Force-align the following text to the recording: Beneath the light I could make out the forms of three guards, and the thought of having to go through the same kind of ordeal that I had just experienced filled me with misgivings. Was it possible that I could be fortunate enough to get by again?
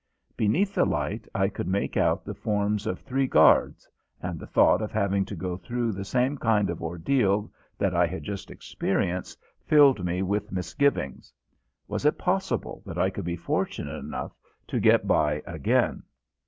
Beneath 0.35 0.73
the 0.73 0.83
light 0.83 1.27
I 1.35 1.47
could 1.47 1.67
make 1.67 1.95
out 1.95 2.25
the 2.25 2.33
forms 2.33 2.87
of 2.87 2.99
three 3.01 3.27
guards, 3.27 3.87
and 4.19 4.39
the 4.39 4.47
thought 4.47 4.81
of 4.81 4.91
having 4.91 5.25
to 5.25 5.35
go 5.35 5.57
through 5.57 5.91
the 5.91 6.03
same 6.03 6.39
kind 6.39 6.71
of 6.71 6.81
ordeal 6.81 7.51
that 7.77 7.93
I 7.93 8.07
had 8.07 8.23
just 8.23 8.49
experienced 8.49 9.37
filled 9.67 10.03
me 10.03 10.23
with 10.23 10.51
misgivings. 10.51 11.31
Was 11.87 12.03
it 12.03 12.17
possible 12.17 12.81
that 12.83 12.97
I 12.97 13.11
could 13.11 13.25
be 13.25 13.35
fortunate 13.37 13.99
enough 13.99 14.31
to 14.69 14.79
get 14.79 15.05
by 15.05 15.43
again? 15.45 16.01